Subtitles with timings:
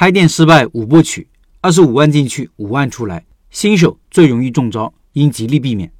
[0.00, 1.28] 开店失败五部曲，
[1.60, 5.92] 二十五万进去，五万出来，新手最容易中招，应极力避免。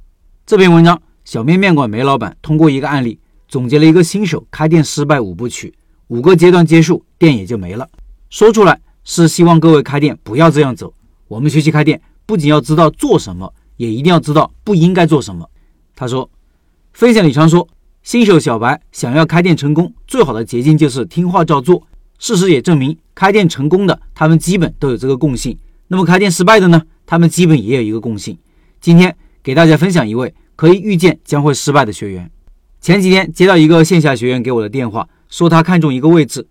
[0.46, 5.74] 这篇文章，小面面馆梅老板通过一个案例，总结了一个新手开店失败五部曲，
[6.06, 7.86] 五个阶段结束，店也就没了。
[8.30, 10.94] 说出来是希望各位开店不要这样走。
[11.28, 15.46] 我们学习开店，不仅要知道做什么，也一定要知道不应该做什么。
[15.94, 16.30] 他说，
[16.94, 17.68] 分享里常说。
[18.02, 21.86] 新手小白想要开店成功，最好的捷径就是听话照做。
[22.18, 25.54] 事实也证明，开店成功的他们基本都有这个共性。
[25.88, 26.80] 那么开店失败的呢？
[27.04, 28.38] 他们基本也有一个共性。
[28.80, 32.30] 今天给大家分享一位可以预见将会失败的学员。
[32.80, 36.46] 前几天接到一个线下学员给我的电话，说他看中一个位置。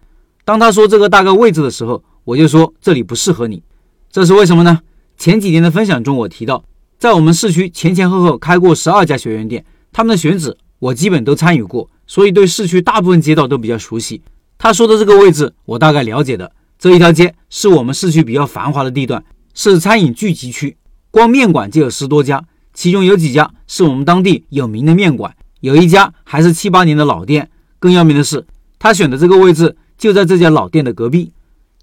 [0.46, 3.64] 当他说这个大概位置的时候，我就说这里不适合你。
[4.12, 4.82] 这是为什么呢？
[5.18, 6.64] 前几天的分享中我提到，
[7.00, 10.56] 在我们市区前前后后开过十二家学员店，他们的选址。
[10.78, 14.22] 我基本都参与过，所以对市区大部分街道都比较熟悉。
[14.60, 16.52] 他说的这个位置，我大概了解的。
[16.80, 19.22] 这一条街是我们市区比较繁华的地段，
[19.54, 20.78] 是餐饮聚集区，
[21.12, 22.42] 光面馆就有十多家，
[22.74, 27.50] 其中有几家是我们当地有名的面馆，有一家还是七八年的老店。
[27.80, 28.46] 更要命的是，
[28.80, 31.34] 他选的这个位置就在这家老店的隔壁。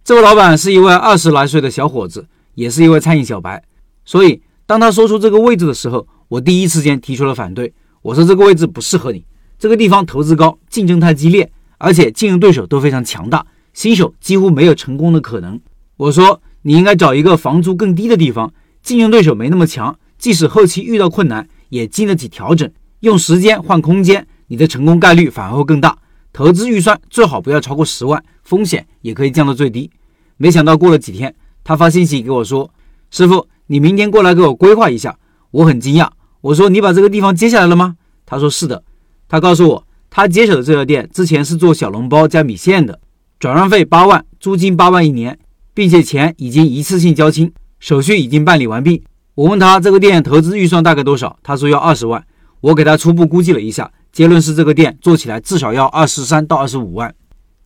[0.02, 3.62] 这位老板是一位二十来岁的小伙子，也是一位餐饮小白。
[4.06, 7.74] 所以当他说出这个位置的时候，我第一时间提出了反对。
[8.00, 9.26] 我说这个位置不适合你，
[9.58, 13.44] 这个地方投资高，竞争太激烈，而且竞争对手都非常强大，
[13.76, 15.60] 新手几乎没有成功的可能。
[15.98, 25.98] 我说你应该找一个房租更低的地方，竞争对手没那么强，即使后期遇到困难也经得起调整，用时间换空间，你的成功概率反而会更大。
[26.32, 29.90] 投资预算最好不要超过十万，风险也可以降到最低。
[30.38, 32.70] 没想到过了几天，他发信息给我说
[33.12, 35.18] ：“师傅，你明天过来给我规划一下。”
[35.52, 36.08] 我很惊讶。
[36.40, 37.96] 我说你把这个地方接下来了吗？
[38.24, 38.82] 他说是的。
[39.28, 43.00] 他告诉我，他接手的这家店之前是做小笼包加米线的，
[43.38, 45.38] 转让费八万，租金八万一年，
[45.74, 49.02] 并且钱已经一次性交清，手续已经办理完毕。
[49.34, 52.24] 我问他这个店投资预算大概多少，他说要二十万。
[52.62, 57.14] 我给他初步估计了一下，结论是这个店做起来至少要二十三到二十五万。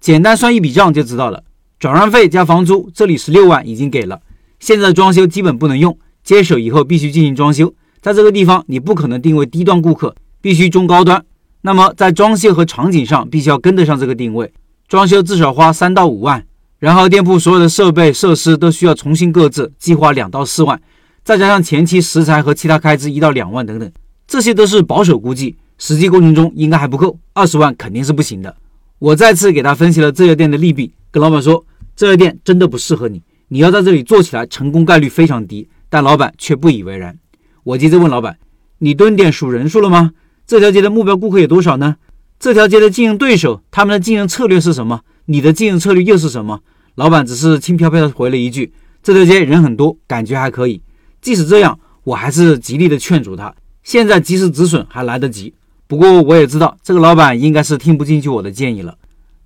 [0.01, 1.45] 简单算一笔账就知道了，
[1.79, 4.21] 转让费加房租，这里十六万已经给了，
[4.59, 7.73] 现在装修基本不能用，接手以后必须进行装修。
[8.01, 11.25] 在这个地方，你不可能定位低端顾客，必须中高端。
[11.61, 14.53] 那么在装修和场景上，必须要跟得上这个定位。
[14.91, 16.45] 装修至少花三到五万，
[16.81, 20.83] 然后店铺所有的设备设施都需要重新购置，计划两到四万，
[21.23, 23.89] 再加上前期食材和其他开支一到两万等等，
[24.27, 28.57] 这些都是保守估计，实际过程中应该还不够，二十万肯定是不行的。
[28.99, 31.65] 我再次给他分析了这家店的利弊，跟老板说，
[31.95, 35.69] 这家店真的不适合你，你要在这里做起来成功概率非常低。
[35.89, 37.17] 但老板却不以为然。
[37.63, 38.37] 我接着问老板
[38.79, 40.11] ：“你蹲点数人数了吗？
[40.49, 41.95] 这条街的目标顾客有多少呢？
[42.41, 45.03] 这条街的竞争对手他们的竞争策略是什么？
[45.27, 46.61] 你的竞争策略又是什么？”
[46.97, 48.73] 老板只是轻飘飘地回了一句
[49.05, 50.81] ：“这条街人很多，感觉还可以。”
[51.21, 53.55] 即使这样，我还是极力的劝阻他。
[53.83, 55.53] 现在及时止损还来得及。
[55.87, 58.97] 不过我也知道这个老板应该是听不进去我的建议了。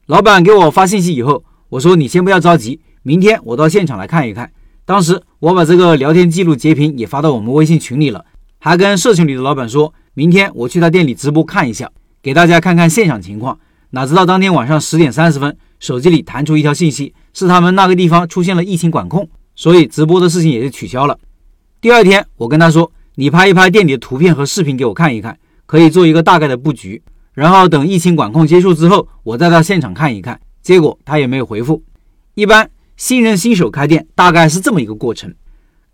[0.06, 4.52] 老板给我发信息以后，我说：“你先不要着急，明天我到现场来看一看。”
[4.86, 8.24] 当时我把这个聊天记录截屏也发到我们微信群里了，
[8.60, 11.90] 还跟社群里的老板说，明天我去他店里直播看一下，
[12.24, 13.58] 给大家看看现场情况。
[13.90, 21.18] 哪知道当天晚上十点三十分，手机里弹出一条信息，是他们那个地方出现了疫情管控，所以直播的事情也就取消了。
[21.82, 27.02] 第二天，我跟他说，你拍一拍店里的图片和视频给我看一看，可以做一个大概的布局。
[27.34, 30.40] 然后等疫情管控结束之后，我再到现场看一看。
[30.62, 31.82] 结果他也没有回复。
[32.34, 32.70] 一般。
[32.96, 35.34] 新人新手开店大概是这么一个过程：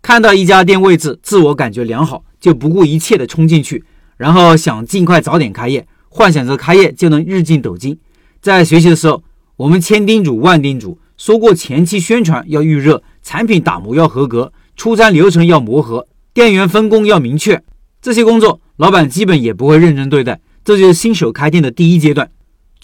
[0.03, 3.83] 看到一家店位置，自我感觉良好，就不顾一切的冲进去，
[4.17, 7.97] 然后想尽快早点开业，幻想着开业就能日进斗金。
[8.41, 9.23] 在学习的时候，
[9.55, 17.63] 我们千叮嘱万叮嘱，说过前期宣传要预热，产品打磨要合格，出餐流程要磨合，店员分工要明确。
[18.01, 20.41] 这些工作，老板基本也不会认真对待。
[20.65, 22.29] 这就是新手开店的第一阶段。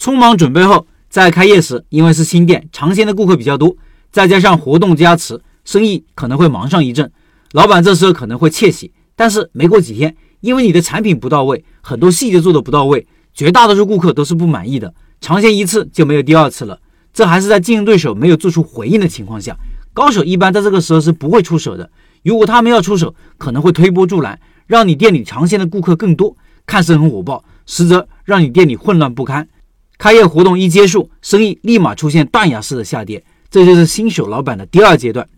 [0.00, 3.76] 匆忙准备后，在开业时，因为是新店，尝鲜的顾客比较多。
[4.10, 7.12] 再加上活动加持，生意可能会忙上一阵。
[7.52, 13.06] 老板这时候可能会窃喜，但是没过几天，因为你的产品不到位，很多细节做的不到位，
[13.38, 14.92] 绝大多数顾客都是不满意的。
[15.20, 16.76] 尝鲜一次就没有第二次了。
[17.14, 19.56] 这还是在竞争对手没有做出回应的情况下，
[19.92, 21.88] 高手一般在这个时候是不会出手的。
[22.24, 26.36] 如果他们要出手，可能会推波助澜，让你店里尝鲜的顾客更多，
[26.66, 29.48] 看似很火爆，实则让你店里混乱不堪。
[29.98, 33.24] 开业活动一结束，生意立马出现断崖式的下跌。
[33.48, 35.28] 这就是新手老板的第二阶段。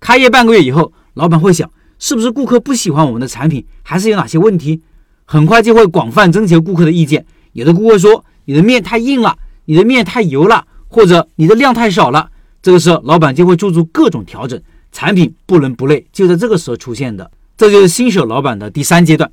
[0.00, 4.82] 开业半个月以后，老板会想，是不是顾客不喜欢我们的产品，还是有哪些问题？
[5.24, 7.26] 很快就会广泛征求顾客的意见。
[7.52, 12.30] 有的顾客说，你的面太硬了，你的面太油了，或者你的量太少了。
[12.60, 14.60] 这个时候老板就会做出各种调整，
[14.92, 17.30] 产品不伦不类，就在这个时候出现的。
[17.56, 19.30] 这就是新手老板的第三阶段。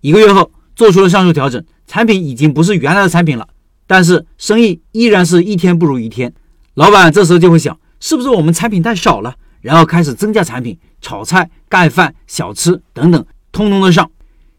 [0.00, 3.48] 一个月后做出了上述调整，产品已经不是原来的产品了，
[3.86, 6.32] 但是生意依然是一天不如一天。
[6.74, 9.34] 老板这时候就会想，是不是我们产品太少了？
[9.60, 14.10] 然后开始增加产品，炒菜、盖饭、小吃等等，通通的上。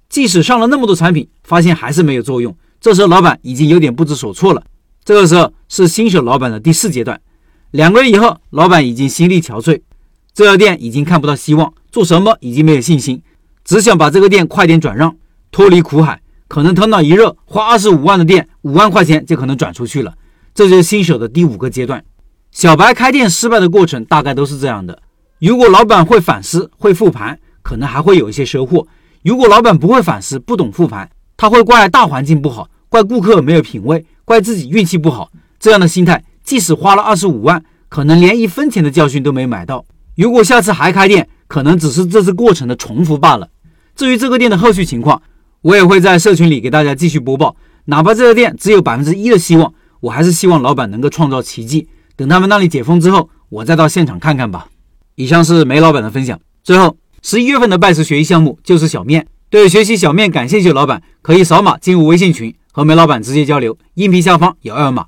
[0.10, 2.56] 即使上了那么多产品，发现还是没有作用。
[2.86, 4.62] 这时候老板已经有点不知所措了。
[5.04, 7.20] 这个时候是新手老板的第四阶段。
[7.72, 9.82] 两个月以后，老板已经心力憔悴，
[10.36, 13.24] 这家店已经看不到希望，做什么已经没有信心，
[13.64, 15.16] 只想把这个店快点转让，
[15.52, 16.22] 脱离苦海。
[16.48, 20.14] 可能头脑一热，花二十五万的店，五万块钱就可能转出去了。
[20.54, 22.06] 这就是新手的第五个阶段。
[22.52, 25.02] 小白开店失败的过程大概都是这样的。
[25.40, 28.86] 如果老板会反思、会复盘，可能还会有一些收获。
[29.24, 35.30] 如果老板不会反思、不懂复盘，他会怪大环境不好，怪顾客没有品味，怪自己运气不好。
[35.60, 39.84] 这样的心态，即使花了二十五万，可能连一分钱的教训都没买到。
[40.16, 43.50] 如果下次还开店，可能只是这次过程的重复罢了。
[43.98, 45.22] 至于这个店的后续情况，
[45.60, 47.58] 我也会在社群里给大家继续播报。
[47.88, 51.90] 哪怕这个店只有百分之一的希望，我还是希望老板能够创造奇迹。
[52.16, 54.70] 等他们那里解封之后，我再到现场看看吧。
[55.16, 56.40] 以上是梅老板的分享。
[56.64, 56.96] 最后。
[57.22, 65.07] 十一月份的拜师学艺项目就是小面，对学习小面感兴趣的老板可以扫码进入微信群和梅老板直接交流，音频下方有二维码。